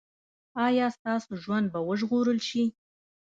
[0.65, 2.63] ایا ستاسو ژوند به وژغورل شي؟